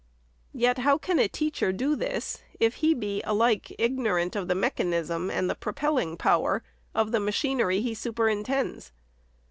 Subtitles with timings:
[0.55, 5.29] Yet how can a teacher do this, if he be alike ignorant of the mechanism
[5.29, 6.63] and the propelling power
[6.95, 8.93] of the machinery he superin tends